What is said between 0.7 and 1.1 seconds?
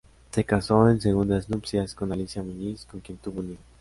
en